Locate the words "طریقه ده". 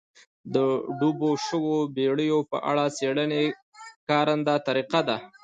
4.67-5.17